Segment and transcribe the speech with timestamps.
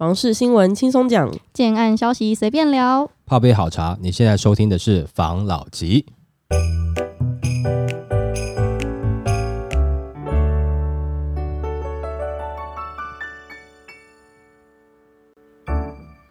[0.00, 3.10] 房事新闻轻松讲，建案消息随便聊。
[3.26, 6.06] 泡杯好茶，你现在收听的是房老吉。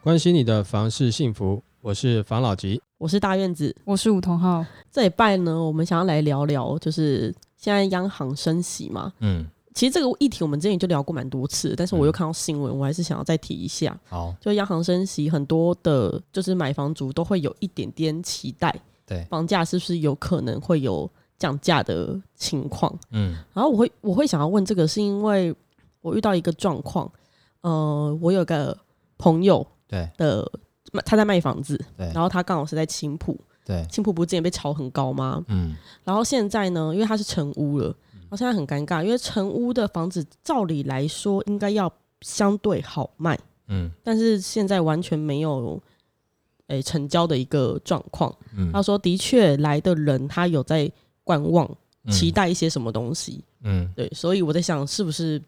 [0.01, 2.81] 关心你的房事幸福，我是房老吉。
[2.97, 3.75] 我是大院子。
[3.85, 9.13] 我是梧桐号，这礼拜呢，我们想要来聊聊，就是现在央行升息嘛。
[9.19, 13.97] 嗯，其实这个议题我们之前就聊过蛮多次，但是我又看到新闻，我还是想要再提一下。
[14.09, 22.93] 好，就央行升息，很多的，就是买房族都会有一点点期待，对，房价是不是有可能会有降价的情况？
[23.11, 23.37] 嗯。
[23.53, 25.55] 然后我会我会想要问这个，是因为
[26.01, 27.09] 我遇到一个状况，
[27.61, 28.75] 呃，我有个
[29.17, 30.09] 朋友对。
[30.17, 30.51] 的，
[31.05, 32.07] 他在卖房子，对。
[32.07, 35.45] 然后他刚好是在青浦，对，青浦不是之前被炒很高吗？
[35.47, 35.75] 嗯。
[36.03, 37.95] 然后现在呢，因为他是成屋了，
[38.29, 45.81] 然后现在很尴尬，因为成屋的房子照理来说应该要相对好卖，嗯但是现在完全没有
[46.67, 48.31] 诶、成交的一个状况。
[48.55, 50.91] 嗯，他说，的确来的人他有在
[51.23, 51.67] 观望，
[52.03, 53.43] 嗯期待一些什么东西。
[53.63, 55.41] 嗯对，所以我在想，是不是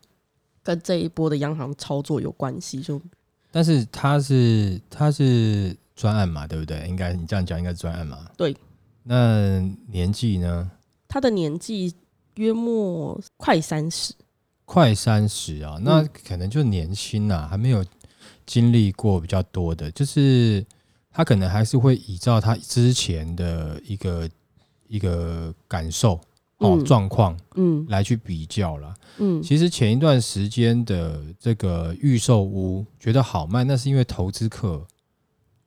[0.64, 2.82] 跟这一波的央行操作有关系？
[2.82, 3.00] 就
[3.52, 6.88] 但是他是他是专案嘛，对不对？
[6.88, 8.28] 应该你这样讲应该是专案嘛。
[8.36, 8.58] 对。
[9.04, 10.72] 那年纪呢？
[11.08, 11.94] 他的年纪
[12.42, 14.16] 约莫快三十，
[14.66, 17.86] 快三十啊，那嗯可能就年轻啊，还没有
[18.48, 20.66] 经历过比较多的，就是
[21.12, 24.28] 他可能还是会依照他之前的一个
[24.88, 26.16] 一个感受
[26.58, 26.84] 哦嗯。
[26.84, 27.86] 状况嗯。
[27.90, 28.92] 来去比较啦。
[29.20, 29.40] 嗯。
[29.44, 34.84] 其实前一段时间的这个预售屋觉得好卖，那是因为投资客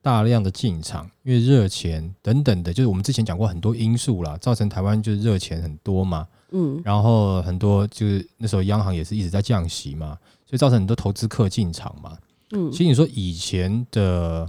[0.01, 6.27] 大量的进场，因为热钱等等的，就是我们之前讲过很多因素啦，造成台湾就是热钱很多嘛。
[6.51, 12.17] 嗯然后很多就是那时候央行也是一直在降息嘛，所以造成很多投资客进场嘛。
[12.51, 14.47] 嗯其实你说以前的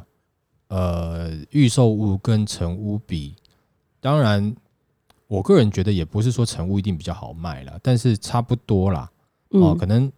[0.68, 3.34] 呃预售屋跟成屋比，
[4.00, 4.54] 当然
[5.26, 9.10] 我个人觉得也不是说成屋一定比较好卖啦，但是差不多啦。
[9.48, 10.12] 哦，嗯可能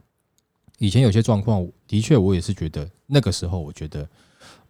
[0.79, 4.09] 以前有些状况，的确我也是觉得那个时候，我觉得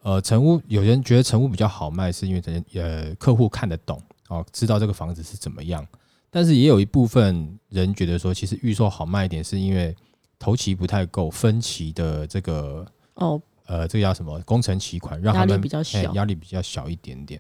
[0.03, 5.85] 呃成屋有人觉得成屋比较好卖，是因为人呃客户看得懂哦，知道这个房子是怎么样。
[6.31, 9.95] 但是也有一部分人觉得说，其实预售好卖一点，是因为
[10.39, 13.41] 头期不太够，分期的这个哦。
[13.67, 15.99] 呃，这个叫什么工程期款，让压力他们比较小。
[15.99, 17.39] 哎压力比较小一点点，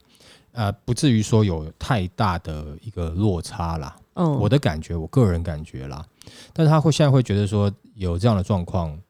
[0.53, 3.97] 呃，不至于说有太大的一个落差啦。
[4.12, 4.38] 嗯。
[4.38, 6.06] 我的感觉，我个人感觉啦，
[6.53, 9.00] 但是他会现在会觉得说有这样的状况，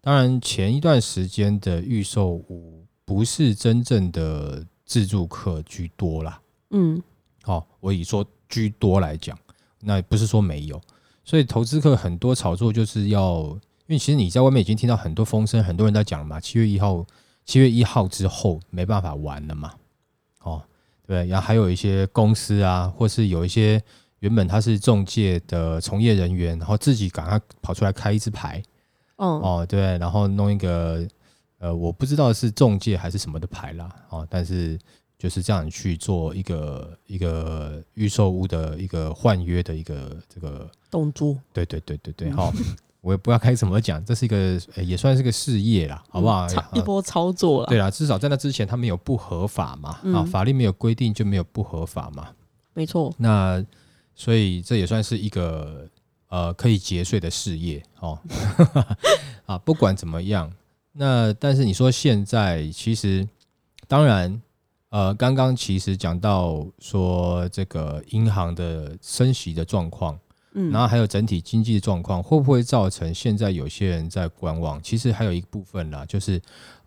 [0.00, 6.40] 当然前一段时间的预售屋不是真正的自住客居多啦，
[6.70, 7.00] 嗯。
[7.44, 9.36] 哦，我以说居多来讲，
[9.80, 10.80] 那不是说没有，
[11.24, 13.40] 所以投资客很多炒作就是要，
[13.86, 17.04] 因为其实你在外面已经听到很多风声，很多人在讲嘛，七月一号，
[17.44, 19.72] 七月一号之后没办法玩了嘛，
[20.42, 20.62] 哦，
[21.06, 23.82] 对，然后还有一些公司啊，或是有一些
[24.20, 28.62] 原本他是中介的从业人员，然后自己赶快跑出来开一支牌，
[29.16, 29.26] 哦。
[29.42, 31.06] 哦，对，然后弄一个
[31.58, 34.78] 呃，我不知道是中介还是什么的牌啦，哦，但是
[35.24, 42.52] 就是这样去做一个一个预售屋的一个换约的一个这个，动作对对对对对，嗯好、
[43.00, 46.46] 我也不知道该怎么讲，这是一个、呃也算是个事业啦，好不好？
[46.74, 47.68] 一波操作了。
[47.68, 52.28] 对啦，至少在那之前他没有不合法嘛，啊，嗯法律没有规定就没有不合法嘛，
[52.74, 53.10] 没错。
[53.16, 53.64] 那
[54.14, 55.88] 所以这也算是一个
[56.28, 58.18] 呃可以节税的事业哦。
[59.46, 60.52] 啊，不管怎么样，
[60.92, 63.26] 那但是你说现在其实
[63.88, 64.38] 当然
[64.94, 70.16] 呃，刚刚其实讲到说这个银行的升息的状况，
[70.52, 74.80] 嗯，然后还有整体经济的状况，会不会造成现在有些人在观望？
[74.80, 76.40] 其实还有一部分啦，就是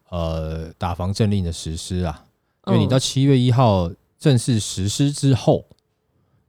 [0.07, 2.23] 呃打防政令的实施啊，
[2.67, 5.65] 因为你嗯到七月一号正式实施之后，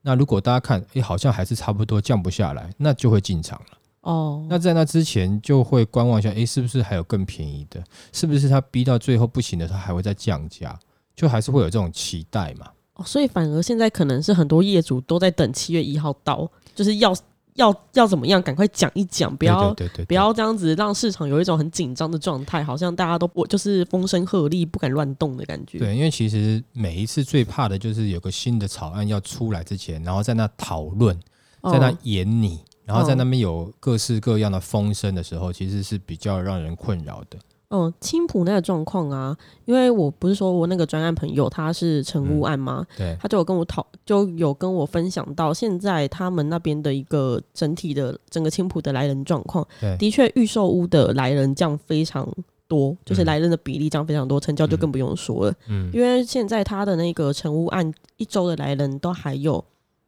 [0.02, 3.78] 那如果大家看，诶，好像还是差不多降不下来，那就会进场了。
[4.02, 7.82] 哦，那在那之前就会观望一下，诶，是不是还有更便宜的？
[8.12, 10.78] 是不是它逼到最后不行的时候还会再降价？
[11.18, 12.68] 就还是会有这种期待嘛？
[12.94, 17.12] 哦所以反而现在可能是很多业主都在等七月一号到，就是要
[17.54, 19.74] 要要怎么样，赶快讲一讲，不要
[20.06, 25.80] 不要这样子让市场有一种很紧张的状态，好像大家都我就是风声鹤唳，不敢乱动的感觉。
[25.80, 31.18] 对，因为其实每一次最怕的就是有个新的草案要出来之前，然后在那讨论，
[31.62, 37.36] 哦，在那演你，然后在哦那边有各式各样的风声的时候，其实是比较让人困扰的。
[37.70, 39.36] 嗯，青浦那个状况啊，
[39.66, 42.86] 因为我不是说我那个专案朋友他是成屋案吗？
[42.96, 52.26] 对，他就有跟我讨，就有跟我分享到现在他们那边的一个整体的整个青浦的来人状况，对的确预售屋的来人降非常
[52.66, 55.54] 多，就是嗯来人的比例降非常多，成交就更不用说了。
[55.66, 59.62] 嗯因为现在他的那个成屋案一周的来人都还有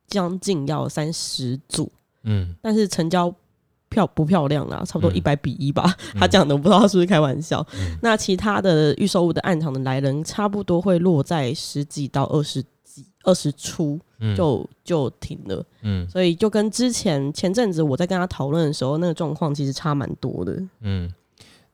[0.08, 1.92] 将近要三十组，
[2.24, 3.34] 嗯，但是成交
[3.90, 4.82] 漂不漂亮啊？
[4.86, 5.94] 差不多嗯一百比一吧。
[6.18, 7.64] 他讲的我不知道他是不是开玩笑。
[7.74, 15.64] 嗯那其他的预售物的暗场的来人，差不多会落在十几到二十几、二十出嗯就就停了。
[15.82, 20.62] 嗯所以就跟之前前阵子我在跟他讨论的时候，那个状况其实差蛮多的。
[20.80, 21.12] 嗯，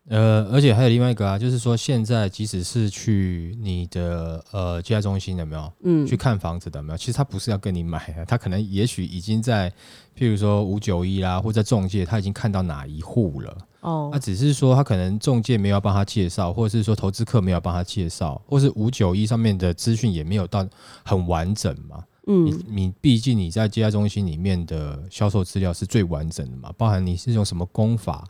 [0.09, 6.97] 呃，而且还有另外一个啊，就是说现在即使是去你的呃接待中心有没有嗯去看房子的有没有？
[6.97, 9.69] 其实他不是要跟你买啊， 他可能也许已经在
[10.17, 13.59] 譬如说五九一啦，或者中介他已经看到哪一户了。
[13.81, 20.67] 哦他、，只是说他可能中介没有帮他介绍，或者是说投资客没有帮他介绍，或是五九一上面的资讯也没有到
[21.05, 22.03] 很完整嘛。
[22.29, 28.25] 你嗯你毕竟你在接待中心里面的销售资料是最完整的嘛，包含你是用什么工法，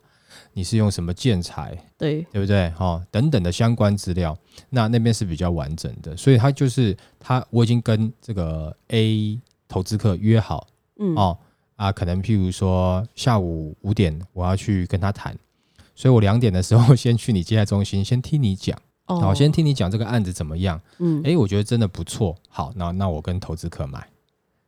[0.57, 2.71] 你是用什么建材，对，对不对？
[2.71, 4.35] 哈、等等的相关资料，
[4.71, 9.39] 那那边是比较完整的，所以他就是他，我已经跟这个 A
[9.69, 10.67] 投资客约好
[10.99, 11.15] 嗯。
[11.15, 11.39] 哦
[11.77, 15.39] 啊，可能譬如说下午五点我要去跟他谈，
[15.95, 18.75] 所以我两点的时候先去你接待中心，先听你讲，
[19.05, 19.21] 哦。
[19.21, 20.81] 好，先听你讲这个案子怎么样。
[21.01, 21.21] 嗯。
[21.23, 24.09] 诶，我觉得真的不错，好，那那我跟投资客买，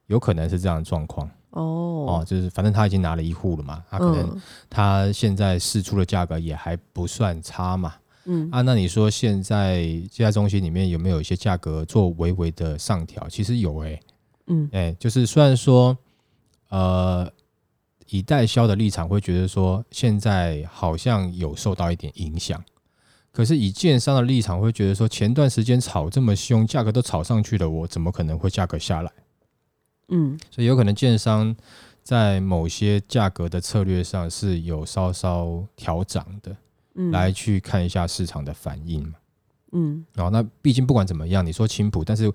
[0.09, 1.31] 有可能是这样的状况
[1.63, 7.95] 哦哦，就是反正他已经拿了一户了嘛，他可能嗯他现在试出的价格也还不算差嘛，
[8.25, 13.29] 嗯啊，那你说现在接待中心里面有没有一些价格做微微的上调？
[13.29, 14.01] 其实有诶、
[14.47, 15.97] 嗯诶、就是虽然说
[16.69, 17.31] 呃
[18.09, 22.63] 以代销的立场会觉得说现在好像有受到一点影响。
[23.31, 29.13] 可是以建商的立场会觉得说，前段时间炒这么凶，价格都炒上去了，我怎么可能会价格下来？
[30.09, 31.55] 嗯所以有可能建商
[32.03, 36.57] 在某些价格的策略上是有稍稍调涨的，
[36.95, 39.15] 嗯来去看一下市场的反应嘛。
[39.73, 42.33] 嗯哦，那毕竟不管怎么样，你说青浦，但是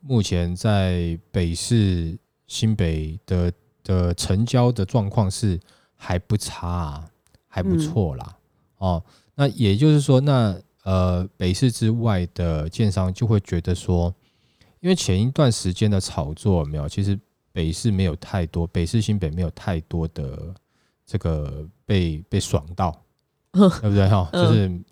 [0.00, 3.52] 目前在北市、新北的
[3.82, 5.58] 的成交的状况是
[5.96, 7.10] 还不差、啊，
[7.48, 8.36] 还不错啦。
[8.78, 9.02] 哦，
[9.34, 14.14] 那也就是说，那呃北市之外的建商就会觉得说，
[14.80, 17.18] 因为前一段时间的炒作有没有，其实
[17.52, 20.54] 北市没有太多，北市新北没有太多的
[21.04, 22.90] 这个被被爽到，
[23.52, 24.28] 对不对哈？
[24.32, 24.84] 嗯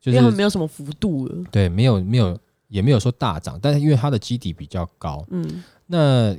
[0.00, 1.44] 就是就是没有什么幅度了。
[1.50, 2.38] 对，没有没有
[2.68, 6.36] 也没有说大涨，但是因为它的基底比较高，嗯那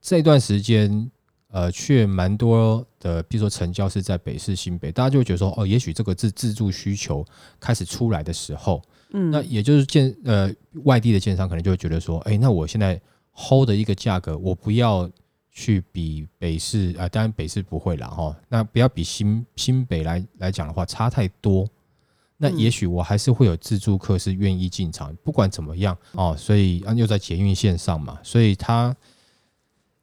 [0.00, 1.10] 这段时间
[1.48, 7.26] 呃却蛮多的，比如说成交是在北市、新北，大家就会觉得说，哦，也许这个自自住需求
[7.58, 8.80] 开始出来的时候，
[9.12, 10.52] 嗯，那也就是建呃
[10.84, 13.00] 外地的建商可能就会觉得说，哎，那我现在
[13.32, 15.10] hold 的一个价格，我不要
[15.50, 21.66] 去比北市啊、呃当然北市不会啦哈，那不要比新新北来来讲的话差太多。
[22.36, 28.94] 那嗯也许我还是会有自助客是愿意进场，不管怎么样哦，所以啊又在捷运线上嘛，所以它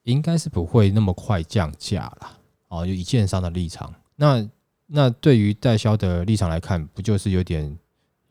[0.04, 2.37] 应该是不会那么快降价啦。
[2.69, 4.48] 哦，就以建商的立场，那
[4.86, 7.78] 那对于代销的立场来看，不就是有点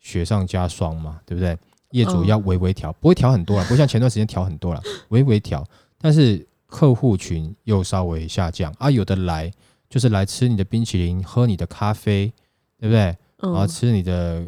[0.00, 1.56] 雪上加霜嘛，对不对？
[1.90, 2.26] 业主嗯。
[2.26, 5.64] 要微微调，不会调很多了，不会像前段时间调很多了，微微调，
[5.98, 9.50] 但是客户群又稍微下降啊，有的来
[9.88, 12.32] 就是来吃你的冰淇淋，喝你的咖啡，
[12.78, 13.16] 对不对？
[13.38, 14.44] 然后嗯吃你的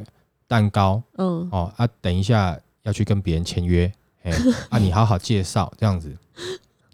[0.46, 1.48] 蛋糕嗯。
[1.52, 3.90] 哦啊，等一下要去跟别人签约，
[4.22, 4.32] 哎
[4.70, 6.16] 啊，你好好介绍这样子，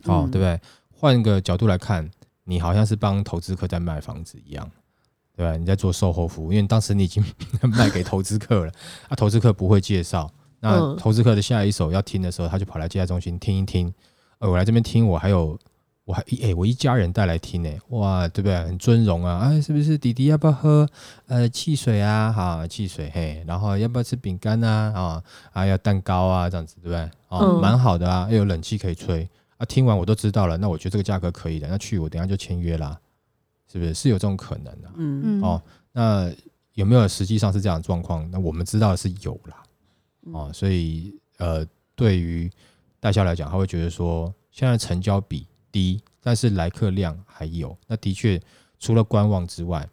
[0.04, 0.30] 哦， 嗯。
[0.30, 0.60] 对不对？
[0.92, 2.08] 换个角度来看，
[2.44, 4.70] 你好像是帮投资客在卖房子一样，
[5.36, 5.56] 对吧？
[5.56, 7.24] 你在做售后服务，因为当时你已经
[7.62, 8.72] 卖给投资客了，
[9.08, 13.92] 啊，投资客不会介绍，那嗯投资客的下一手要听的时候，他就跑来接待中心听一听，
[14.38, 15.58] 呃，我来这边听，我还有。
[16.06, 18.54] 我还一哎、我一家人带来听呢、哇，对不对？
[18.62, 19.96] 很尊荣啊，哎，是不是？
[19.96, 20.86] 弟弟要不要喝
[21.28, 22.30] 呃汽水啊？
[22.30, 24.92] 哈，汽水嘿，然后要不要吃饼干啊？
[24.94, 27.10] 啊，还要蛋糕啊，这样子对不对？
[27.28, 29.26] 哦，嗯蛮好的啊，又有冷气可以吹
[29.64, 29.66] 啊。
[29.66, 33.00] 听完我都知道了，那我觉得这个价格可以的，那去我等下就签约啦，
[33.72, 33.94] 是不是？
[33.94, 36.30] 是有这种可能的、嗯嗯哦，那
[36.74, 38.30] 有没有实际上是这样的状况？
[38.30, 39.62] 那我们知道的是有啦，
[40.32, 42.50] 哦，所以呃，对于
[43.00, 48.40] 代销来讲，他会觉得说，现在成交比低，但是来客量还有，那的确
[48.78, 49.88] 除了观望之外，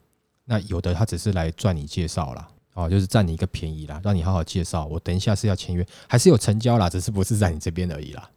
[0.46, 2.48] 那有的他只是来赚你介绍啦。
[2.74, 4.86] 哦，就是占你一个便宜啦，让你好好介绍。
[4.86, 8.30] 我等一下是要签约，还是有成交啦，只是不是在你这边而已啦。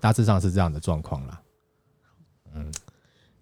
[0.00, 1.40] 大致上是这样的状况啦。
[2.54, 2.70] 嗯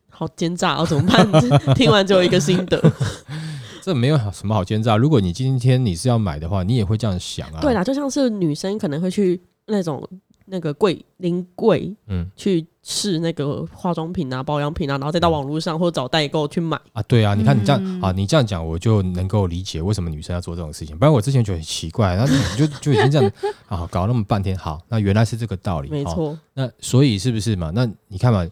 [0.09, 1.27] 好奸诈哦，怎么办？
[1.75, 2.81] 听完只有一个心得。
[3.83, 4.97] 这没有什么好奸诈。
[4.97, 7.61] 如果你今天你是要买的话，你也会这样想啊。
[7.63, 10.07] 对，啦，就像是女生可能会去那种
[10.45, 16.81] 那个柜临柜嗯去试那个化妆品啊、保养品啊，然后再到网络上或者找代购去买。
[16.93, 20.97] 啊，对啊，你看你这样、嗯啊，你这样讲我就能够理解为什么女生要做这种事情。
[20.97, 23.33] 不然我之前觉得很奇怪，然后你就 就已经这样
[23.67, 27.71] 啊搞那么半天，好，那原来是这个道理，哦没错，那所以是不是嘛？
[27.75, 28.47] 那你看嘛，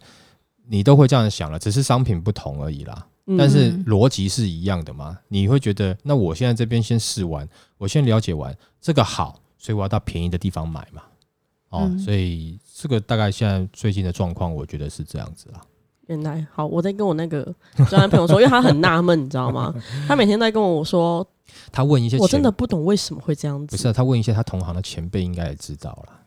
[0.68, 3.06] 你都会这样想了，只是商品不同而已啦。
[3.30, 5.18] 嗯但是逻辑是一样的嘛？
[5.28, 11.02] 你会觉得，那我现在这边先试完，我先了解完这个好，所以我要到便宜的地方买嘛。
[11.68, 15.58] 哦，嗯所以这个大概现在最近的状况，我觉得是这样子啊。
[16.06, 17.42] 原来好，我在跟我那个
[17.90, 19.74] 专业朋友说，因为他很纳闷，你知道吗？
[20.06, 21.26] 他每天在跟我说，
[21.72, 23.76] 他问一些，我真的不懂为什么会这样子。
[23.76, 26.20] 不是、啊、他问一些他同行的前辈，应该也知道了。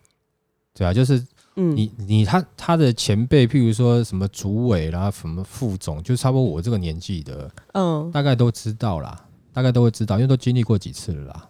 [0.74, 11.48] 对啊，就是嗯，你你他他的前辈，譬如说什么主委啦，什么副总，就差不多我这个年纪的，嗯，大概都知道啦，大概都会知道，因为都经历过几次了啦。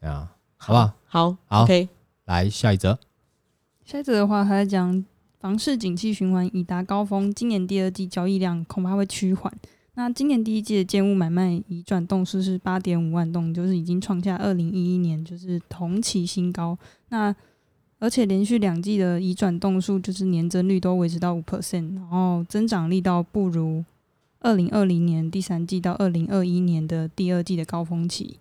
[0.00, 0.92] 对啊，好不好？
[1.06, 1.88] 好好，OK，
[2.24, 2.98] 来下一则，
[3.84, 5.04] 下一则的话，还在讲
[5.38, 9.52] 房市景气循环已达高峰，今年第二季交易量恐怕会趋缓。
[9.96, 16.78] 那今年第一季的建物买卖移转动数是八点五万栋，就是已经创下二零一一年就是同期新高。
[17.10, 17.34] 那
[17.98, 23.84] 而且连续两季的移转动数就是年增率都维持到五 percent，然后增长力道不如
[24.40, 28.38] 二零二零年第三季到二零二一年的第二季的高峰期。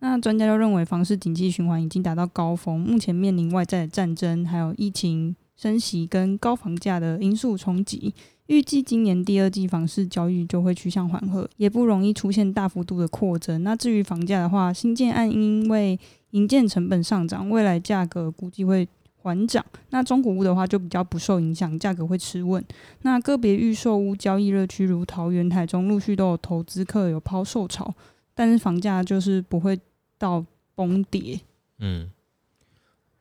[0.00, 8.14] 那专家就认为房市景气循环已经达到高峰，目前面临外在的战争、还有疫情升息跟高房价的因素冲击，
[8.46, 13.62] 预计今年第二季房市交易就会趋向缓和，也不容易出现大幅度的扩增。
[13.62, 15.98] 那至于房价的话，新建案因为
[16.32, 18.86] 营建成本上涨，未来价格估计会
[19.16, 19.64] 缓涨。
[19.90, 22.62] 那中古屋的话就比较不受影响，价格会持稳。
[23.00, 27.94] 那个别预售屋交易热区如桃园、台中，陆续都有投资客有抛售潮，
[28.36, 29.80] 但是房价就是不会
[30.18, 31.40] 到崩跌。
[31.78, 32.10] 嗯，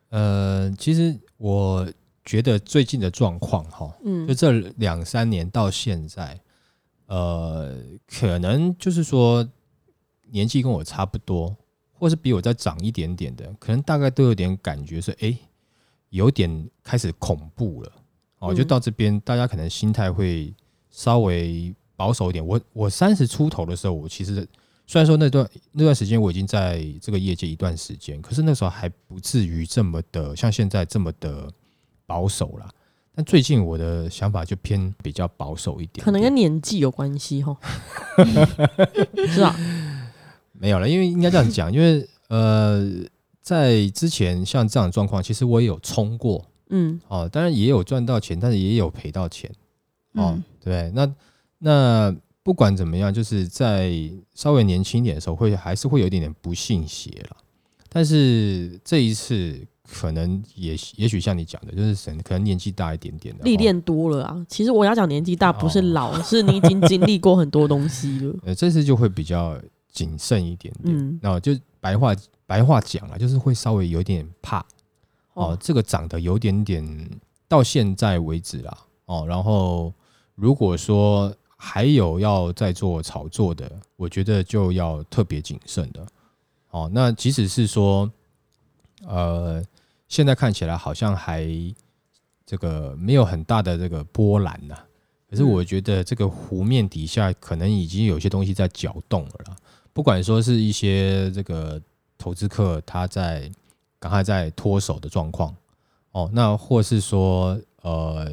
[0.10, 1.88] 呃，其实我
[2.26, 6.40] 觉得最近的状况哈，嗯就这两三年到现在，
[7.08, 9.48] 呃，可能就是说
[10.30, 11.56] 年纪跟我差不多，
[11.94, 15.34] 或是比我再长一点点的，可能大概都有点感觉是，哎、
[16.10, 17.92] 有点开始恐怖了。
[18.40, 20.54] 哦，嗯就到这边，大家可能心态会
[20.92, 22.46] 稍微保守一点。
[22.46, 24.46] 我我三十出头的时候，我其实
[24.88, 31.52] 虽然说那段那段时间我已经在这个业界一段时间，可是那时候还不至于这么的像现在这么的
[32.06, 32.70] 保守啦。
[33.18, 37.56] 但最近我的想法就偏比较保守一点点可能跟年纪有关系哈，
[39.28, 39.56] 是吧？
[40.52, 42.86] 没有了，因为应该这样讲，因为呃，
[43.42, 49.50] 在之前像这样的状况，其实我也有冲过嗯哦，当然也有赚到钱，但是也有赔到钱
[50.14, 50.92] 哦，嗯对？
[50.94, 51.10] 那
[51.60, 53.92] 那不管怎么样，就是在
[54.36, 57.38] 稍微年轻一点的时候，会还是会有一点点不信邪了。
[57.90, 59.60] 但是这一次
[59.90, 64.46] 可能也也许像你讲的，就是神可能年纪大一点点的哦，历练多了啊。
[64.48, 68.36] 其实我要讲年纪大，不是哦老，是你已经经历过很多东西了。
[68.44, 69.60] 呃，这次就会比较
[69.92, 70.96] 谨慎一点点。
[70.96, 74.60] 嗯那就白话白话讲了，就是会稍微有点怕
[75.34, 77.10] 哦哦，这个长得有点点
[77.48, 79.26] 到现在为止啦哦。
[79.28, 79.92] 然后
[80.36, 81.36] 如果说
[81.68, 86.06] 还有要再做炒作的，我觉得就要特别谨慎的
[86.70, 86.88] 哦。
[86.94, 88.08] 那即使是说，
[89.08, 89.64] 呃，
[90.08, 91.50] 现在看起来好像还
[92.46, 94.78] 这个没有很大的这个波澜呐、
[95.28, 99.56] 可是我觉得这个湖面底下可能已经有些东西在搅动了啦。
[99.92, 101.82] 不管说是一些这个
[102.16, 103.52] 投资客他在
[104.00, 105.56] 赶快在脱手的状况
[106.12, 108.32] 哦，那或是说呃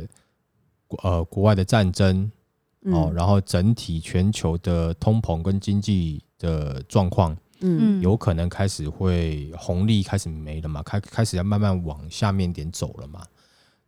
[1.02, 2.30] 呃国外的战争
[2.84, 3.14] 哦，嗯。
[3.14, 8.00] 然后整体全球的通膨跟经济的状况，嗯。
[8.00, 13.22] 有可能开始会红利开始没了嘛，开开始要慢慢往下面点走了嘛。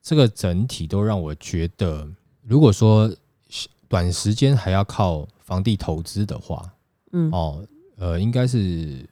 [0.02, 2.06] 这个整体都让我觉得，
[2.42, 3.10] 如果说
[3.88, 6.72] 短时间还要靠房地投资的话，
[7.12, 7.30] 嗯。
[7.30, 9.08] 哦，呃，应该是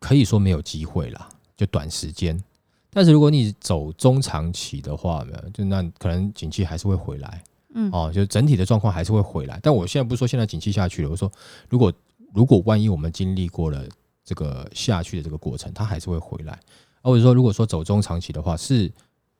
[0.00, 2.42] 可以说没有机会啦，就短时间。
[2.90, 7.44] 但是如果你走中长期的话，呢，就那可能景气还是会回来
[7.78, 9.60] 嗯哦，就整体的状况还是会回来。
[9.62, 11.30] 但我现在不是说现在景气下去了，我说
[11.68, 11.92] 如果
[12.34, 13.86] 如果万一我们经历过了
[14.24, 16.58] 这个下去的这个过程，它还是会回来。
[17.02, 18.90] 或者说如果说走中长期的话，是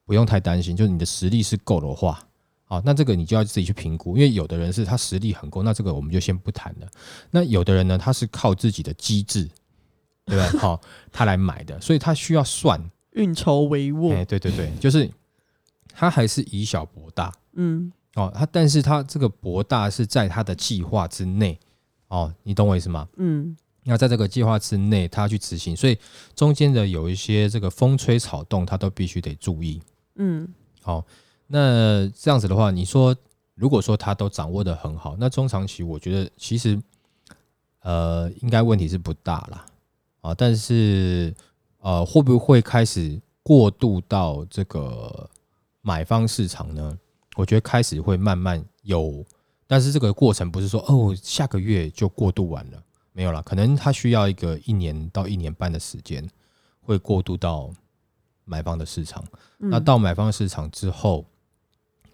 [0.05, 2.23] 不用太担心，就是你的实力是够的话，
[2.65, 6.87] 好，那这个你就要自己去评估，因为有的人是他实力很够，那这个我们就先不谈了。
[7.31, 9.49] 那有的人呢，他是靠自己的机智，
[10.27, 10.59] 对不对？
[10.61, 12.81] 好，他来买的，所以他需要算。
[13.13, 15.11] 运筹帷幄哎，，对对对，就是
[15.95, 21.59] 他还是以小博大嗯哦，他但是他这个博大是在他的计划之内
[22.09, 23.07] 哦，你懂我意思吗？
[23.17, 23.57] 嗯
[23.89, 25.97] 那在这个计划之内，他去执行，所以
[26.35, 29.81] 中间的有一些这个风吹草动，他都必须得注意。
[30.17, 30.49] 嗯
[30.83, 31.05] 好、
[31.47, 33.15] 那这样子的话，你说
[33.55, 36.77] 如果说他都掌握的很好，那中长期我觉得其实
[37.83, 39.67] 呃应该问题是不大啦
[40.23, 41.33] 啊，但是
[41.79, 45.31] 呃会不会开始过渡到这个
[45.83, 46.99] 买方市场呢？
[47.37, 49.25] 我觉得开始会慢慢有，
[49.67, 56.27] 但是这个过程不是说哦下个月就过渡完了，没有了，可能它需要一个一年到一年半的时间，
[56.81, 57.71] 会过渡到
[58.47, 59.23] 买方的市场。
[59.59, 61.27] 那到买方市场之后，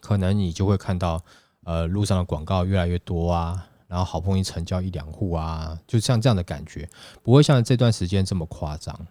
[0.01, 1.23] 可能你就会看到
[1.63, 6.91] 呃路上的广告越来越多啊，然后好不容易成交一两户啊，就像这样的感觉，
[7.23, 9.07] 不会像这段时间这么夸张。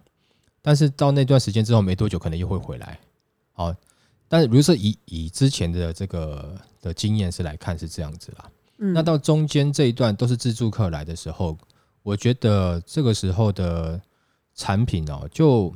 [0.60, 3.00] 但是到那段时间之后没多久，可能又会回来。
[3.54, 3.74] 好。
[4.32, 8.50] 但是，如果是以以之前的这个的经验是来看，是这样子啦。
[8.78, 11.54] 嗯那到中间这一段都是自助客来的时候，
[12.02, 14.00] 我觉得这个时候的
[14.54, 15.70] 产品哦，就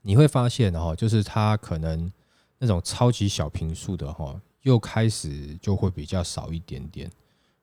[0.00, 2.10] 你会发现哦，就是它可能
[2.56, 7.10] 那种超级小平数的哈，又开始就会比较少一点点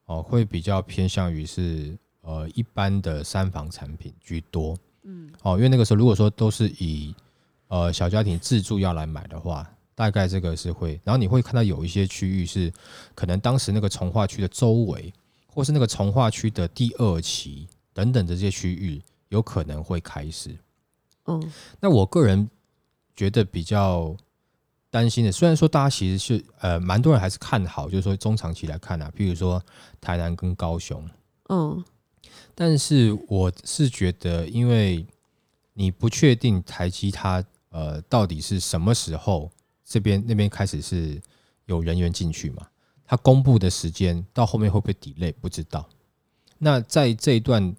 [0.06, 4.78] 哦，会比较偏向于是呃一般的三房产品居多。
[5.02, 7.16] 嗯，哦，因为那个时候如果说都是以
[7.70, 12.72] 呃小家庭自助要来买的话，大概这个是会，然后你会看到有一些区域是
[13.14, 15.14] 可能当时那个从化区的周围，
[15.48, 20.56] 或是那个从化区的第二期等等的这些区域，有可能会开始。
[21.26, 22.50] 嗯那我个人
[23.16, 24.16] 觉得比较
[24.90, 29.64] 担心的，虽然说大家其实是呃蛮多人还是看好，就是说中长期来看啊，譬如说
[30.02, 31.08] 台南跟高雄，
[31.50, 31.84] 嗯
[32.56, 35.06] 但是我是觉得，因为
[35.74, 39.52] 你不确定台积它呃到底是什么时候
[39.94, 41.22] 这边那边开始是
[41.68, 42.66] 有人员进去嘛，
[43.06, 45.88] 他公布的时间到后面会不会 delay 不知道。
[46.58, 47.76] 那在这一段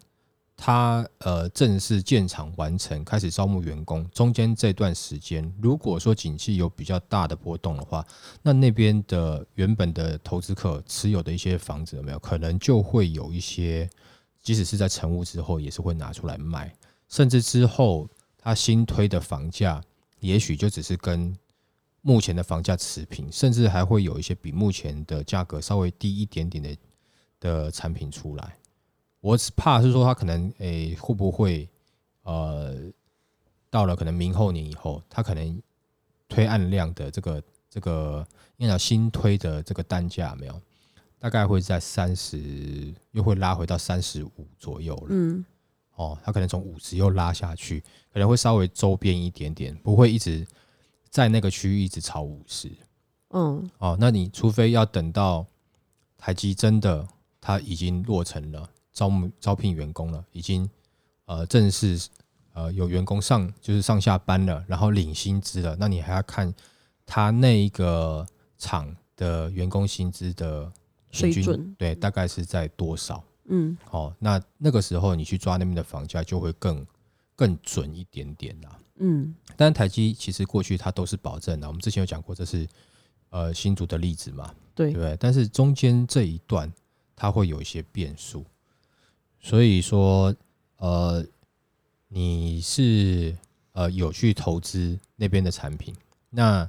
[0.57, 8.07] 他呃正式建厂完成，开始招募员工，中间这段时间，如果说景气有比较大的波动的话，
[8.43, 13.91] 那那边的原本的投资客持有的一些房子有没有可能就会有一些。
[14.41, 16.73] 即使是在成屋之后，也是会拿出来卖，
[17.09, 18.07] 甚至之后
[18.39, 19.83] 他新推的房价，
[20.21, 21.35] 也许就只是跟
[22.07, 26.77] 目前的房价持平，甚至还会有一些比目前的价格稍微低一点点的
[27.41, 28.59] 的产品出来。
[29.21, 31.67] 我只怕是说它可能诶、会不会
[32.25, 32.77] 呃
[33.71, 35.63] 到了可能明后年以后，它可能
[36.29, 38.27] 推案量的这个这个
[38.59, 40.61] 应该讲新推的这个单价没有？
[41.19, 45.07] 大概会在三十，又会拉回到三十五左右了。
[45.09, 45.43] 嗯
[45.95, 50.47] 哦，它可能从五十又拉下去，可能会稍微周边一点点，不会一直
[51.15, 52.69] 在那个区域一直炒五十。
[53.29, 55.47] 嗯哦，那你除非要等到
[56.19, 57.07] 台积真的
[57.41, 60.69] 它已经落成了，招募招聘员工了，已经
[61.27, 62.09] 呃正式
[62.53, 66.53] 呃有员工上就是上下班了，然后领薪资了，那你还要看
[67.07, 68.27] 他那一个
[68.59, 70.65] 厂的员工薪资的
[71.13, 73.23] 平均水准对，大概是在多少？
[73.45, 76.85] 嗯哦，那那个时候你去抓那边的房价就会更
[77.37, 78.77] 更准一点点啦。
[78.99, 82.67] 嗯但是台积其实过去它都是保证的，我们之前有讲过，这是
[83.31, 85.17] 呃新竹的例子嘛，对对不对？
[85.19, 86.73] 但是中间这一段
[87.17, 88.45] 它会有一些变数，
[89.41, 90.35] 所以说
[90.77, 91.25] 呃
[92.09, 93.37] 你是
[93.73, 95.95] 呃有去投资那边的产品，
[96.31, 96.69] 那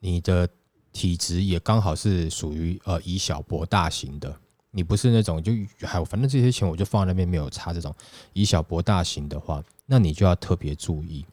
[0.00, 0.48] 你的
[0.92, 4.36] 体质也刚好是属于呃以小博大型的，
[4.70, 5.52] 你不是那种就
[5.86, 7.94] 还有反正这些钱我就放在那边没有差这种
[8.32, 11.24] 以小博大型的话，那你就要特别注意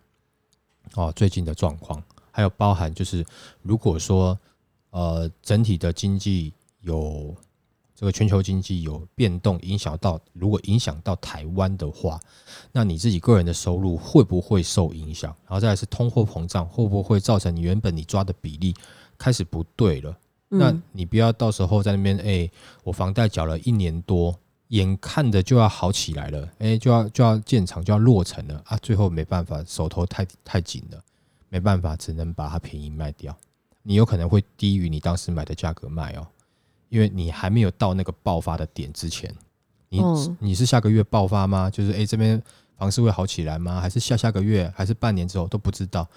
[0.96, 3.26] 哦最近的状况，还有包含就是
[3.62, 4.38] 如果说
[4.89, 7.36] 呃整体的经济有
[7.96, 12.20] 这个全球经济有变动，影响到如果影响到台湾的话，
[12.72, 15.30] 那你自己个人的收入会不会受影响？
[15.46, 18.74] 然后再来是通货膨胀会不会造成你原本你抓的比例
[19.17, 20.17] 开始不对了？
[20.50, 22.50] 那嗯你不要到时候在那边，哎、
[22.84, 24.36] 我房贷缴了一年多，
[24.72, 31.04] 眼看着就要好起来了，哎、就要就要建厂就要落成了啊，最后没办法，手头太太紧了，
[31.50, 33.36] 没办法，只能把它便宜卖掉。
[33.84, 36.26] 你有可能会低于你当时买的价格卖哦，
[36.90, 39.34] 因为你还没有到那个爆发的点之前，
[39.90, 41.70] 你、哦你是下个月爆发吗？
[41.70, 42.42] 就是哎、诶这边
[42.78, 43.82] 房市会好起来吗？
[43.82, 46.08] 还是下下个月，还是半年之后都不知道。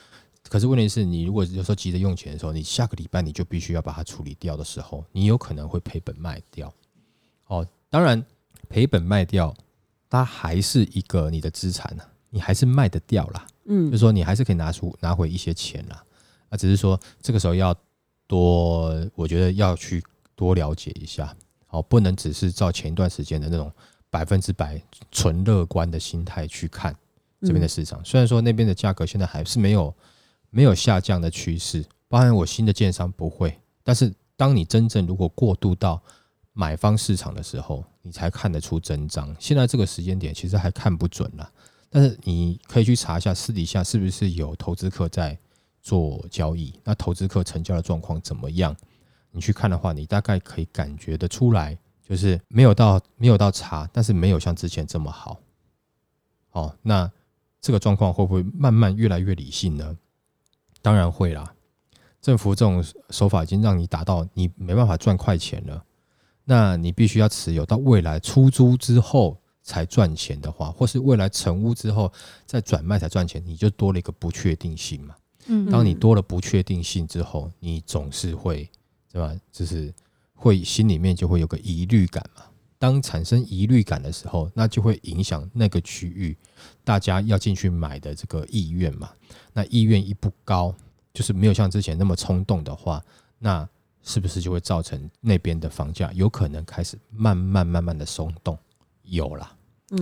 [0.49, 6.73] 可是问题是你如果有时候急着用钱的时候，你下个礼拜你就必须要把它处理掉的时候，你有可能会赔本卖掉。
[7.47, 8.25] 哦，当然
[8.65, 9.55] 赔本卖掉，
[10.11, 13.47] 它还是一个你的资产啊，你还是卖得掉啦。
[13.67, 16.05] 嗯就是说你还是可以拿出拿回一些钱啦。
[16.49, 17.75] 啊，只是说这个时候要
[18.27, 20.03] 多，我觉得要去
[20.35, 21.35] 多了解一下，
[21.67, 23.73] 好，不能只是照前一段时间的那种
[24.11, 26.95] 百分之百纯乐观的心态去看
[27.41, 28.05] 这边的市场。
[28.05, 29.95] 虽然说那边的价格现在还是没有
[30.51, 33.59] 没有下降的趋势，包包含我新的建商不会。
[33.83, 36.01] 但是当你真正如果过渡到
[36.55, 39.37] 买方市场的时候，你才看得出真章。
[39.39, 41.53] 现在这个时间点其实还看不准了，
[41.91, 45.39] 但是你可以去查一下私底下是不是有投资客在
[45.83, 48.75] 做交易，那投资客成交的状况怎么样？
[49.33, 55.41] 你去看的话，你大概可以感觉得出来，就是没有到没有到差，但是没有像之前这么好。
[56.53, 57.11] 哦，那
[57.61, 59.99] 这个状况会不会慢慢越来越理性呢？
[60.81, 61.53] 当然会啦。
[62.21, 65.85] 政府这种手法已经让你达到你没办法赚快钱了。
[66.45, 72.13] 那你必须要持有到未来出租之后才赚钱的话，或是未来成屋之后
[72.45, 75.15] 再转卖才赚钱，你就多了一个不确定性嘛。
[75.47, 78.71] 嗯当你多了不确定性之后，你总是会
[79.13, 79.35] 对吧？
[79.53, 79.93] 就是
[80.35, 82.43] 会心里面就会有个疑虑感嘛。
[82.79, 86.37] 当产生疑虑感的时候，那就会影响那个区域
[86.83, 89.11] 大家要进去买的这个意愿嘛。
[89.53, 90.75] 那意愿一不高，
[91.15, 93.03] 就是没有像之前那么冲动的话，
[93.39, 93.67] 那
[94.05, 98.57] 是不是就会造成那边的房价有可能开始慢慢慢慢的松动？
[99.03, 99.53] 有啦，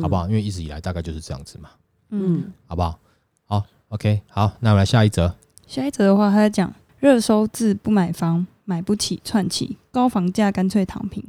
[0.02, 0.28] 好不好？
[0.28, 1.70] 因为一直以来大概就是这样子嘛，
[2.10, 2.98] 嗯，好不好？
[3.46, 5.34] 好，OK，好，那我们来下一则。
[5.66, 11.24] 下一则的话，他在讲热搜字不买房，买不起串起，高房价干脆躺平。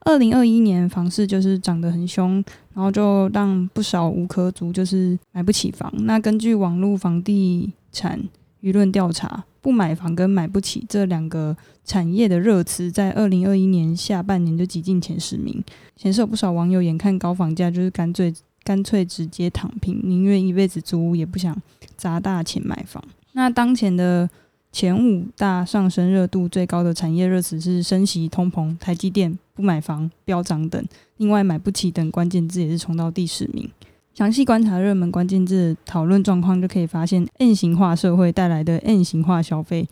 [0.00, 2.42] 二零二一年房市就是涨得很凶，
[2.74, 5.92] 然后就让不少无壳族就是买不起房。
[5.98, 8.20] 那根据网络房地产
[8.62, 15.64] 舆论调查，不买房跟买不起这两个产业的热词，在二零二一年下半年就挤进前十名，
[15.96, 21.56] 显示有不少网友眼看高房价，就是干脆干脆直接躺平，宁愿一辈子租屋，也不想
[21.96, 23.02] 砸大钱买房。
[23.32, 24.28] 那当前的
[24.72, 30.84] 前五大上升热度最高的产业热词是升息、通膨、台积电、不买房、飙涨等。
[31.18, 33.70] 另外，买不起等关键字也是冲到第十名。
[34.14, 39.88] 详细观察热门关键字讨论状况，就可以发现 N 型化社会带来的 N 型化消费，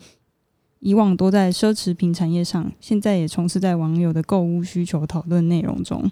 [0.79, 6.09] 以往多在奢侈品产业上，现在也充斥在网友的购物需求讨论内容中。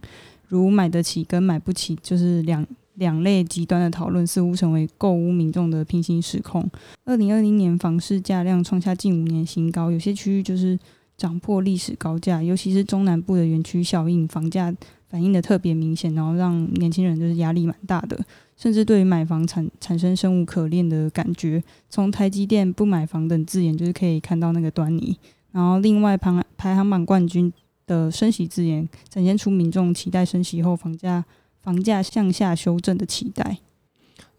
[0.47, 6.67] 如买得起跟买不起，就是两两类极端的讨论，似乎成为购物民众的平行时空。
[7.05, 10.77] 二零二零年房市价量创下近五年新高，有些区域就是
[11.19, 14.73] 涨破历史高价，尤其是中南部的园区效应，房价
[15.10, 18.17] 反应的特别明显，然后让年轻人就是压力蛮大的，
[18.55, 21.62] 甚至对于买房产产生生无可恋的感觉。
[21.89, 25.17] 从台积电不买房等字眼，就是可以看到那个端倪。
[25.51, 27.51] 然后另外排排行榜冠军
[27.86, 31.25] 的升息字眼，展现出民众期待升息后房价
[31.62, 33.58] 房价向下修正的期待。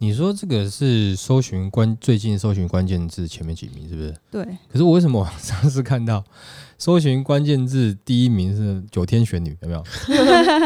[0.02, 4.14] 你说这个是搜寻关最近搜寻关键字前面几名是不是？
[4.30, 6.24] 对，可是我为什么上次看到
[6.78, 9.84] 搜寻关键字第一名是九天玄女有没有？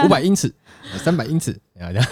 [0.05, 0.55] 五百英尺，
[0.99, 1.59] 三百英尺，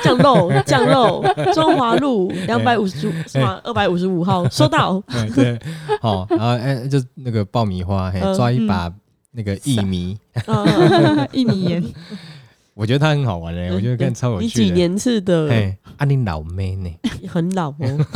[0.02, 3.60] 降肉 降肉，中华路 两百五十五是吗？
[3.62, 5.00] 二百五十五号收到。
[5.06, 5.60] 对对，
[6.00, 8.92] 好，然后哎，就那个爆米花，嘿，嗯抓一把
[9.30, 11.80] 那个薏米，嗯一米盐，
[12.74, 14.68] 我觉得他很好玩嘞，我觉得看超有你趣你。
[14.68, 15.48] 几年次的？
[15.48, 16.90] 嘿，啊你老妹呢？
[17.28, 18.06] 很老哦。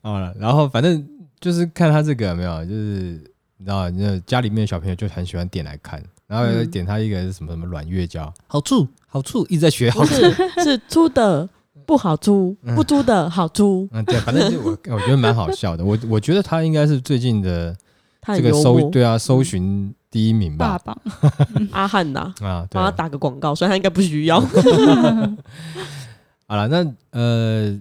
[0.02, 1.06] 好了，然后反正
[1.40, 3.22] 就是看他这个有没有，就是
[3.58, 10.14] 你知道，那家里面的小朋友就很喜欢点来看，然后嗯点他一个是什么什么软月胶，好处好处，一直在学好处。
[10.14, 11.48] 是，是租的
[11.86, 13.88] 不好租，嗯不租的好租。
[13.92, 15.84] 嗯，对，反正就我 我觉得蛮好笑的。
[15.84, 17.76] 我我觉得他应该是最近的
[18.24, 18.90] 他这个搜。
[18.90, 20.96] 对啊搜寻第一名霸吧。
[21.04, 21.32] 榜。
[21.72, 24.40] 阿汉呐，啊，对帮他打个广告，所以他应该不需要。
[26.46, 27.80] 好了，那呃，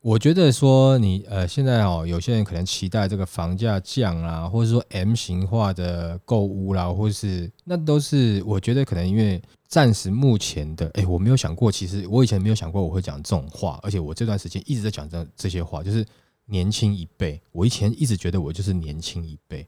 [0.00, 16.04] 我觉得说你呃，现在哦，有些人可能期待这个房价降啦，或者说 M 型化的购物啦，或是那都是我觉得可能因为暂时目前的，哎，我没有想过，其实我以前没有想过我会讲这种话，而且我这段时间一直在讲这这些话，就是
[16.46, 19.66] 年轻一辈，我以前一直觉得我就是年轻一辈，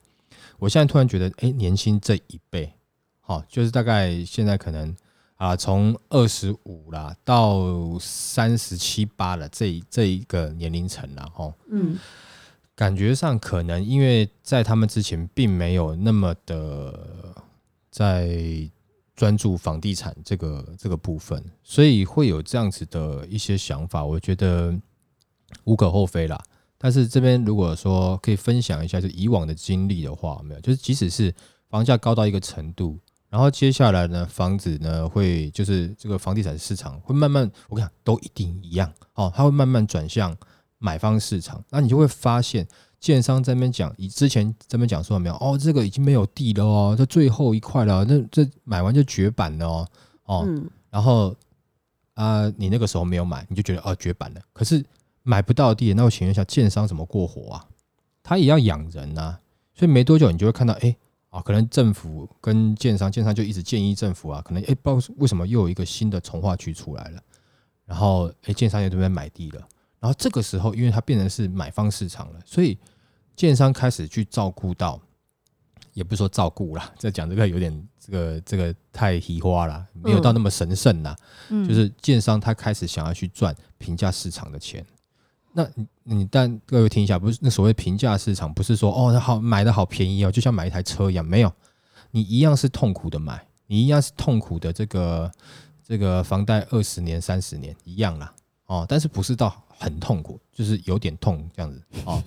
[0.59, 2.73] 我现在突然觉得，哎，年轻这一辈，
[3.21, 4.97] 好、就是大概现在可能。
[5.37, 11.99] 啊，从二十五啦到三十七八了，这一这一个年龄层啦，吼，嗯
[12.77, 17.35] 感觉上可能因为在他们之前并没有那么的
[17.91, 18.39] 在
[19.17, 24.73] 专注房地产这个这个部分，所以会有这样子的一些想法，我觉得
[25.65, 26.41] 无可厚非啦。
[26.85, 31.35] 但是这边如果说可以分享一下，就以往的经历的话，没有，就是即使是
[31.71, 32.99] 房价高到一个程度，
[33.31, 40.37] 然后接下来呢，房子呢会就是这个房地产市场会慢慢，我跟你讲都一定一样哦，它会慢慢转向
[40.77, 42.69] 买方市场，那你就会发现，
[43.01, 49.89] 建商这边讲，以之前这边讲说没有哦，这个已经没有地了哦，这最后一块了，那这买完就绝版了哦，
[50.25, 51.35] 哦，嗯，然后
[52.13, 54.85] 啊、你那个时候没有买，你就觉得哦绝版了，可是
[55.25, 57.67] 买不到地，那我请问一下，建商怎么过活啊？
[58.23, 59.39] 他也要养人呐、
[59.75, 60.95] 所以没多久你就会看到，哎、
[61.31, 67.21] 啊，可能政府跟建商，建商就一直建议政府啊，可能哎、不知道为什么又有一个新的从化区出来了，
[67.85, 72.79] 然后哎、建商也这边买地了，然后这个时候，因为它变成是买方市场了，所以
[73.35, 75.01] 建商开始去照顾到，
[75.93, 81.17] 也不是说照顾啦，在讲这个有点这个这个太稀花啦，没有到那么神圣啦。
[81.49, 84.85] 嗯，就是建商他开始想要去赚平价市场的钱。
[85.57, 91.53] 那你你但各位听一下，不是那所谓平价市场，不是说哦，那好买的好便宜哦，就像买一台车一样，没有，
[92.11, 95.31] 你一样是痛苦的买，你一样是痛苦的这个
[95.85, 98.35] 这个房贷二十年、三十年一样啦，
[98.67, 102.21] 哦，但是不是到很痛苦，就是有点痛这样子哦，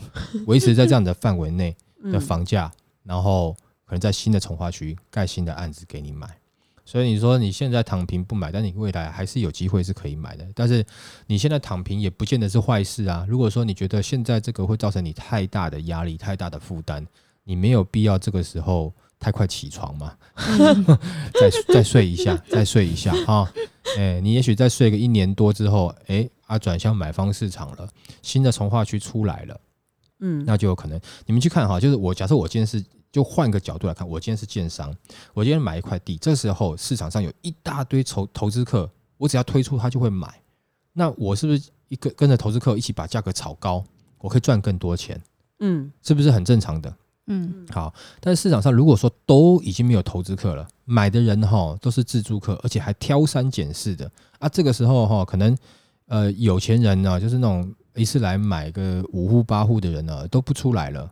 [0.46, 1.76] 维持在这样的范围内
[2.12, 2.72] 的房价，
[3.04, 6.30] 然后可能在新的从化区盖新的案子给你买。
[6.88, 10.48] 所以你说你现在躺平不买，但你未来还是有机会是可以买的。
[10.56, 10.84] 但是
[11.26, 13.26] 你现在躺平也不见得是坏事啊。
[13.28, 17.06] 如果说你觉得现在这个会造成你太大的压力、太大的负担，
[17.44, 20.16] 你没有必要这个时候太快起床嘛，
[21.36, 23.52] 再再睡一下，再睡一下哈。
[23.98, 27.90] 哎、你也许再睡个一年多之后，哎、啊转向买方市场了，
[28.22, 29.60] 新的从化区出来了。
[30.20, 30.98] 嗯，那就有可能。
[31.26, 32.84] 你们去看哈，就是我假设我今天是
[33.18, 34.96] 就换个角度来看，我今天是建商，
[35.34, 40.40] 我今天买一块地，这时候市场上有一大堆投投资客，我只要推出他就会买，
[40.94, 43.84] 那我是不是一个跟着投资客一起把价格炒高，
[44.20, 45.20] 我可以赚更多钱，
[45.62, 46.96] 嗯是不是很正常的？
[47.26, 55.58] 嗯好，但是市场上如果说都已经没有投资客了，买的人哈都是自住客，而且还挑三拣四的啊，这个时候哈可能
[56.06, 61.12] 呃有钱人呢、就是那种一次来买个五户八户的人呢都不出来了，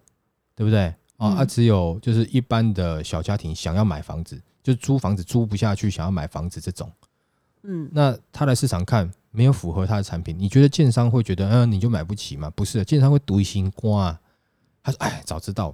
[0.56, 0.94] 对不对？
[1.18, 6.92] 啊，嗯啊只有就是一般的小家庭想要买房子，就租房子租不下去，想要买房子这种，
[7.64, 12.50] 嗯那他来市场看没有符合他的产品，你觉得建商会觉得，嗯、你就买不起吗？
[12.50, 14.22] 不是的，建商会独心瓜、啊。
[14.84, 15.74] 他说，哎，早知道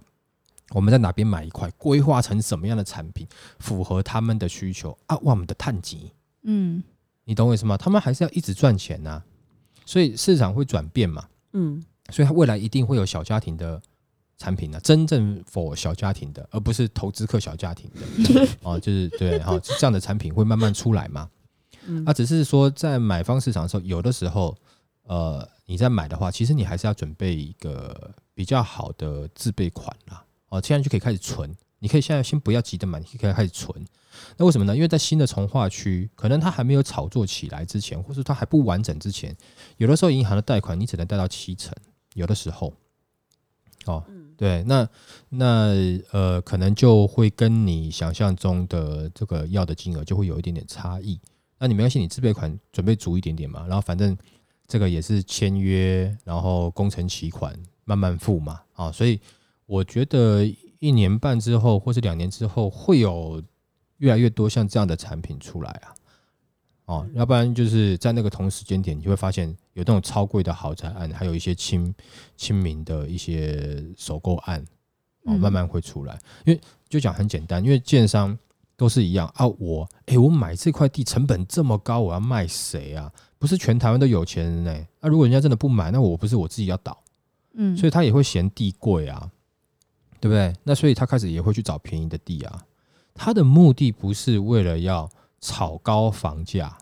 [0.69, 3.27] 我们在哪边买一块，规划成什么样的产品，
[3.59, 6.11] 符合他们的需求啊，我们的探级，
[6.43, 6.81] 嗯
[7.25, 7.77] 你懂我意思吗？
[7.77, 9.21] 他们还是要一直赚钱呐、
[9.85, 13.81] 所以市场会转变嘛，嗯所以他未来一定会有小家庭的
[14.41, 21.29] 产品呢、真正 for 小家庭的，而不是投资客小家庭的 哦，就是对哈、这样的产品会慢慢出来嘛。
[21.85, 24.57] 嗯啊，只是说在买方市场的时候，有的时候，
[25.03, 30.25] 呃，你在买的话，其实你还是要准备一个比较好的自备款啦。
[30.49, 33.85] 哦，现在就可以开始存，你可以现在先不要急着买，你可以开始存。
[34.37, 34.75] 那为什么呢？
[34.75, 39.35] 因为在新的从化区，可能它还没有炒作起来之前，或是它还不完整之前，
[39.77, 41.73] 有的时候银行的贷款你只能贷到七成，
[42.15, 42.73] 有的时候，
[43.85, 44.03] 哦，
[44.41, 44.89] 对，那
[45.29, 45.71] 那
[46.09, 51.21] 呃，可能就会跟你想象中的这个要的金额就会有一点点差异。
[51.59, 54.17] 那你没关系，你自备款准备足一点点嘛，然后反正
[54.65, 59.19] 这个也是签约，然后工程期款慢慢付嘛，啊，所以
[59.67, 60.43] 我觉得
[60.79, 63.43] 一年半之后或是两年之后会有
[63.97, 65.93] 越来越多像这样的产品出来啊，
[66.91, 71.95] 哦，要不然就是在那个同时间点，你就会发现有那种超贵的豪宅案，还有一些亲
[72.35, 74.59] 亲民的一些首购案，
[75.23, 76.19] 哦，嗯慢慢会出来。
[76.45, 78.37] 因为就讲很简单，因为建商
[78.75, 83.09] 都是一样啊，我诶，我买这块地成本这么高，我要卖谁啊？
[83.39, 87.01] 不是全台湾都有钱人呢、那、如果人家真的不买，那我不是我自己要倒，
[87.53, 89.31] 嗯，所以他也会嫌地贵啊，
[90.19, 90.53] 对不对？
[90.63, 92.65] 那所以他开始也会去找便宜的地啊。
[93.13, 96.77] 他的目的不是为了要炒高房价，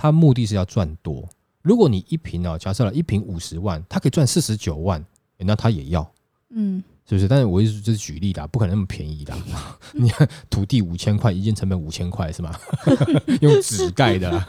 [0.00, 1.28] 他目的是要赚多。
[1.60, 4.98] 如果你一瓶哦，假设了一瓶五十万，他可以赚四十九万，
[5.36, 6.10] 诶那他也要，
[6.48, 7.28] 嗯是不是？
[7.28, 9.36] 但是我意思就是举例啦，不可能那么便宜啦。
[9.92, 12.50] 你看土地五千块，一件成本五千块是吗？
[13.42, 14.46] 用纸盖的啦。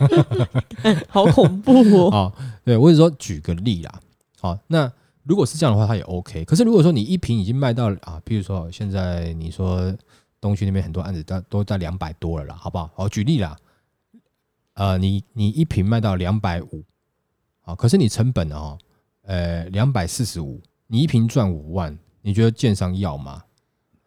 [1.10, 2.10] 好恐怖哦。
[2.14, 2.34] 哦，
[2.64, 4.00] 对我只是说举个例啦。
[4.40, 4.90] 好，那
[5.24, 6.46] 如果是这样的话，它也 OK。
[6.46, 9.94] 可是如果说你一瓶已经卖到啊，比如说现在你说
[10.40, 12.90] 东区那边很多案子都都在两百多了啦，好不好？
[12.96, 13.58] 好，举例啦，
[14.82, 16.84] 呃，你你一瓶卖到两百五，
[17.62, 18.76] 啊，可是你成本哦，
[19.22, 23.44] 呃，两百四十五，你一瓶赚五万，你觉得建商要吗？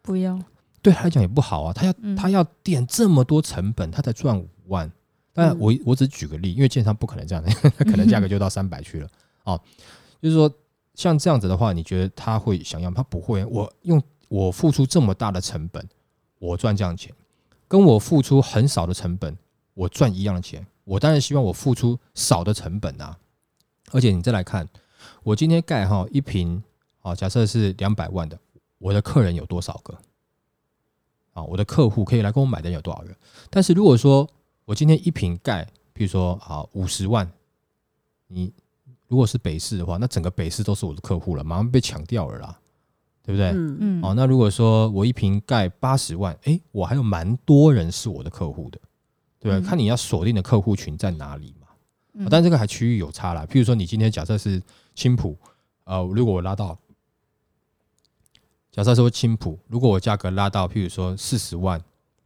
[0.01, 0.37] 不要，
[0.81, 4.91] 对他来讲也不好啊，他要嗯他要垫这么多成本，他才赚五万。
[5.31, 9.07] 但嗯我我只举个例，因为建商不可能这样的， 他可能价格就到三百去了
[9.45, 9.57] 哦。
[10.21, 10.53] 就是说，
[10.93, 12.95] 像这样子的话，你觉得他会想要吗？
[12.97, 13.45] 他不会。
[13.45, 15.87] 我用我付出这么大的成本，
[16.37, 17.13] 我赚这样钱，
[17.65, 19.37] 跟我付出很少的成本，
[19.75, 23.15] 我赚一样的钱，我当然希望我付出少的成本啊。
[23.91, 24.67] 而且你再来看，
[25.21, 26.63] 我今天盖哈一瓶，
[26.99, 28.39] 好，假设是两百万的，
[28.79, 29.95] 我的客人有多少个？
[31.33, 33.15] 啊，我的客户可以来跟我买的人有多少个？
[33.51, 34.27] 但是如果说
[34.65, 37.29] 我今天一瓶盖，比如说啊五十万，
[38.27, 38.51] 你
[39.07, 42.59] 如果是北市的话，那整个北市都是我的客户了，马上被抢掉了啦，
[43.21, 43.49] 对不对？
[43.49, 48.79] 嗯嗯，哦，那如果说我一瓶盖八十万，诶，我还有蛮多人是我的客户的，
[49.51, 51.67] 对看你要锁定的客户群在哪里嘛。
[52.13, 52.25] 嗯。
[52.25, 53.45] 哦但这个还区域有差啦。
[53.45, 54.61] 譬如说，你今天假设是
[54.93, 55.37] 青浦，
[55.83, 56.77] 呃，如果我拉到，
[58.71, 61.81] 假设说青浦，如果我价格拉到譬如说四十万，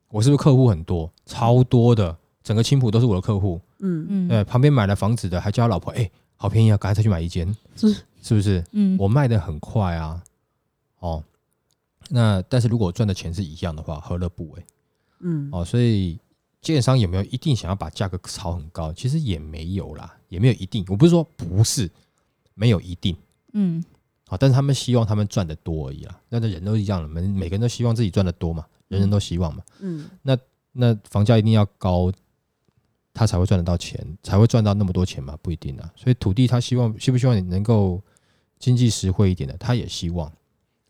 [0.09, 4.05] 我是不是客户很多，超多的，整个青浦都是我的客户，嗯。
[4.09, 4.27] 嗯。
[4.27, 8.63] 对，旁边买了房子的还叫他老婆，诶，好便宜啊，赶快再去买一间，是是不是？
[8.71, 8.97] 嗯。
[8.99, 10.23] 我卖的很快啊，
[10.99, 11.23] 哦，
[12.09, 14.65] 那但是如果赚的钱是一样的话，何乐不为？
[15.19, 15.49] 嗯。
[15.51, 16.17] 哦，所以
[16.61, 18.91] 建商有没有一定想要把价格炒很高？
[18.93, 20.85] 其实也没有啦，也没有一定。
[20.89, 21.89] 我不是说不是，
[22.53, 23.15] 没有一定。
[23.53, 23.83] 嗯
[24.27, 26.21] 好，但是他们希望他们赚的多而已啦。
[26.29, 29.63] 那这人都一样了，每每个人都希望自己赚的多嘛，人人都希望嘛。
[29.79, 30.09] 嗯
[30.71, 32.11] 那房价一定要高，
[33.11, 35.35] 他才会赚得到钱，才会赚到那么多钱嘛？
[35.41, 35.91] 不一定啊。
[35.95, 38.01] 所以土地他希望希不希望你能够
[38.59, 40.31] 经济实惠一点的，他也希望。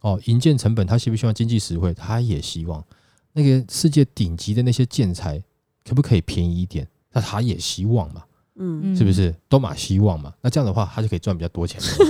[0.02, 1.94] 哦，营建成本他希不希望经济实惠？
[1.94, 2.84] 他也希望。
[3.32, 5.42] 那个世界顶级的那些建材
[5.90, 6.88] 可不可以便宜一点？
[7.12, 8.24] 那他也希望嘛，
[8.56, 9.34] 嗯是不是？
[9.48, 10.32] 都马希望嘛。
[10.42, 12.04] 那这样的话，他就可以赚比较多钱 是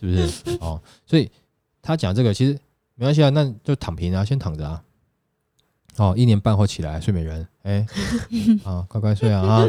[0.00, 0.58] 不是？
[0.60, 1.30] 哦，所以
[1.80, 2.52] 他讲这个其实
[2.96, 4.82] 没关系啊，那就躺平啊，先躺着啊。
[5.98, 7.86] 哦，一年半后起来，睡美人，哎、
[8.64, 9.66] 啊， 乖乖睡啊啊！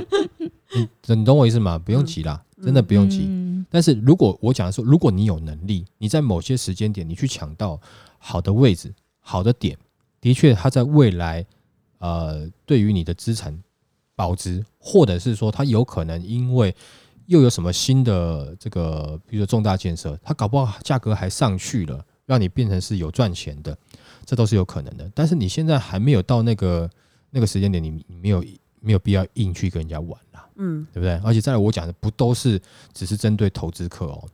[0.73, 1.77] 你你懂我意思吗？
[1.79, 3.25] 不用急啦，真的不用急。
[3.27, 7.79] 嗯但是如果我讲的说，如果你有能力，你在某些时间点，你去抢到
[8.17, 9.77] 好的位置、好的点，
[10.21, 11.45] 的确，它在未来，
[11.99, 13.57] 呃，对于你的资产
[14.15, 16.75] 保值，或者是说它有可能因为
[17.27, 23.77] 又有什么新的这个，比如说重大建设，它搞不好价格还上去了，让你变成是有赚钱的，
[24.25, 25.11] 这都是有可能的。
[25.13, 26.89] 但是你现在还没有到那个
[27.29, 28.43] 那个时间点，你你没有
[28.79, 30.47] 没有必要硬去跟人家玩啦。
[30.55, 31.13] 嗯对不对？
[31.23, 32.59] 而且再来，我讲的不都是
[32.91, 34.27] 只是针对投资客哦，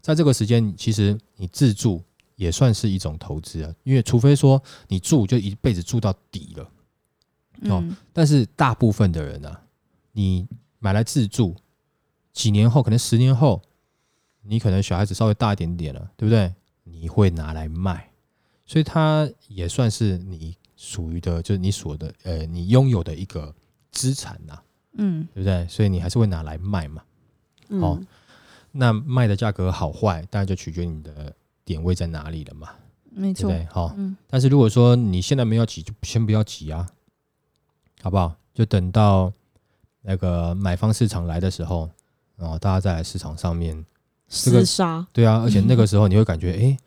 [0.00, 2.00] 在这个时间，其实你自住
[2.36, 6.70] 也算是一种投资啊，因为除非说你住就一辈子住到底了，
[7.70, 9.62] 哦嗯但是大部分的人啊，
[10.12, 10.46] 你
[10.78, 11.56] 买来自住，
[12.32, 13.60] 几年后，可能十年后，
[14.42, 16.54] 你可能小孩子稍微大一点点了，对不对？
[16.84, 18.10] 你会拿来卖，
[18.66, 23.54] 所以它也算是你属于的，就是你所的，呃，你拥有的一个
[23.90, 24.60] 资产呐、
[24.98, 25.66] 嗯对不对？
[25.68, 27.02] 所以你还是会拿来卖嘛。
[27.68, 28.00] 嗯哦
[28.76, 31.32] 那卖的价格好坏，当然就取决于你的
[31.64, 32.70] 点位在哪里了嘛，
[33.10, 33.48] 没错？
[33.70, 36.90] 好、嗯但是如果说你现在没有急，就先不要急啊，
[38.04, 38.36] 好不好？
[38.52, 39.32] 就等到
[40.02, 41.88] 那个买方市场来的时候，
[42.36, 43.82] 然后，大家再来市场上面，
[44.28, 46.78] 这个厮杀，对啊， 而且那个时候你会感觉，哎、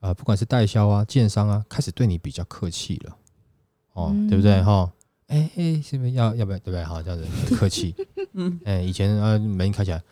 [0.00, 3.16] 啊、不管是代销啊、建商啊，开始对你比较客气了，
[3.92, 4.62] 哦，嗯对不对？
[4.62, 4.90] 哈、
[5.26, 6.82] 哎哎，是不是要要不要对不对？
[6.82, 7.94] 好，这样子很客气。
[8.32, 10.02] 嗯哎、以前啊门一开起来，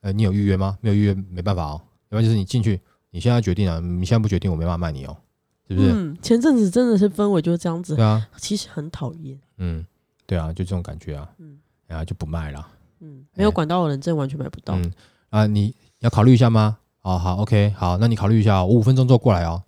[0.00, 0.76] 呃，你有预约吗？
[0.80, 1.80] 没有预约没办法哦。
[2.08, 5.16] 要不然就是你进去，你现在决定了，你现在不决定，我没办法卖你哦，
[5.68, 5.92] 是不是？
[5.92, 9.86] 嗯，前阵子真的是氛围就是这样子对，啊，其实很讨厌，嗯，
[10.28, 12.68] 对啊，就这种感觉啊，嗯然后就不卖了。
[13.00, 14.92] 嗯，没有管道的人真的完全买不到，嗯
[15.30, 16.76] 啊，你要考虑一下吗？
[17.02, 19.62] 哦，好，OK，好，那你考虑一下、哦，我五分钟之后过来哦。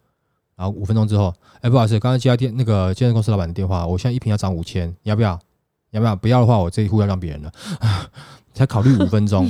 [0.57, 5.39] 然后五分钟之后，哎，不好意思，刚刚接到电那个健身公司老板的电话，我现在一瓶要涨五千，你要不要？
[5.93, 6.15] 要不要？
[6.15, 7.51] 不要的话，我这一户要让别人了。
[8.53, 9.49] 才考虑五分钟，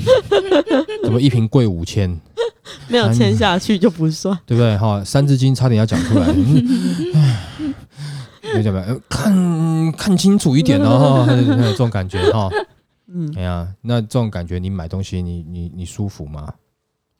[1.03, 2.21] 怎么一瓶贵五千？
[2.87, 4.77] 没有签下去就不算，对不对？
[4.79, 7.70] 哈，三字经差点要讲出来，嗯
[8.53, 12.49] 唉没讲没有，看看清楚一点哦， 哈这种感觉哈。
[13.13, 16.53] 嗯哎呀，那这种感觉，你买东西你你你舒服吗？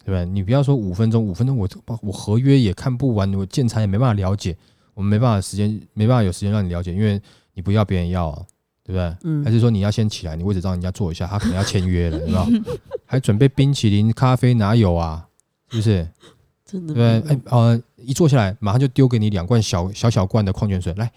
[0.05, 0.25] 对不对？
[0.25, 1.69] 你不要说五分钟，五分钟我
[2.03, 4.57] 我合约也看不完，我建材也没办法了解，
[4.95, 7.21] 我们没办法时间没办法有时间让你了解，因为
[7.55, 8.43] 你不要别人要、啊，
[8.85, 9.17] 对不对？
[9.25, 12.47] 嗯还是说你要先起来，你位置让人家坐一下，他可能要签约了，对吧？
[13.05, 15.27] 还准备冰淇淋、咖啡，哪有啊？
[15.71, 16.09] 是不是？
[16.65, 21.11] 真的对哎呃，一坐下来，马上就丢给你两罐小小小罐的矿泉水，来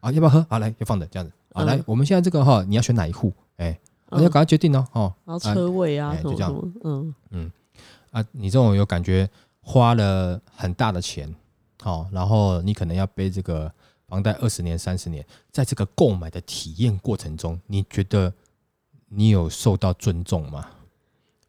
[0.00, 0.44] 啊，要不要喝？
[0.48, 3.32] 啊，来，要放着这样子啊，嗯来，我们现在这个哈，你要选哪一户？
[3.56, 3.78] 哎，
[4.10, 7.52] 要赶快决定哦，哦然后车位啊哎就这样什么什么，嗯
[8.10, 9.28] 啊，你这种有感觉
[9.60, 11.34] 花了很大的钱，
[11.80, 13.72] 好，然后你可能要背这个
[14.06, 18.32] 房贷二十年、三十年，在这个购买的体验过程中，你觉得
[19.08, 20.66] 你有受到尊重吗？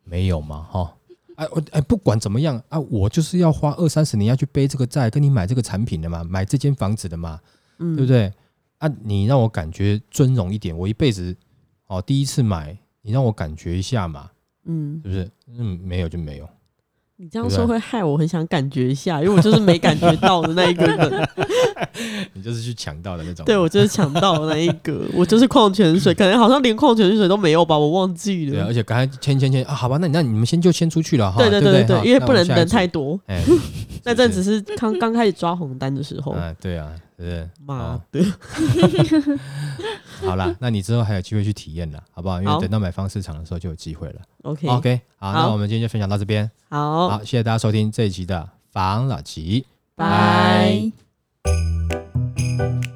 [0.03, 0.67] 没有吗？
[0.71, 0.95] 哈、
[1.35, 7.39] 哎，我哎，不管怎么样啊，我就是要花二三十年要去背这个债，跟你买这个产品的嘛，买这间房子的嘛，
[7.79, 8.31] 嗯，对不对？
[8.77, 11.35] 啊，你让我感觉尊荣一点，我一辈子
[11.87, 14.29] 哦第一次买，你让我感觉一下嘛，
[14.65, 15.31] 嗯，是不是？
[15.57, 16.49] 嗯，没有就没有。
[17.17, 21.29] 你这样说会害我很想感觉一下，因为我就是没感觉到的那一个人。
[22.33, 23.45] 你就是去抢到的那种。
[23.45, 28.65] 对，我就是抢到的那一个，我就是矿泉水，可能好像连矿泉水都没有吧，我忘记了。
[28.65, 31.37] 而且刚才签签签啊，好吧，那你那你们先就先出去了哈。
[31.37, 33.19] 对对对不对对，因为不能人那我们下一组太多。
[33.27, 33.41] 哎，
[34.03, 37.49] 那阵是只是刚刚开始抓红单的时候，啊，对啊，对对？
[37.65, 38.19] 妈哦的，
[40.23, 42.41] 好啦，那你之后还有机会去体验了，好不好？
[42.41, 44.21] 因为等到买方市场的时候就有机会了。
[44.43, 46.49] OK，OK，好，那我们今天就分享到这边。
[46.69, 49.65] 好，好，谢谢大家收听这一集的房老吉。
[49.95, 50.91] 拜。
[51.43, 52.94] 拜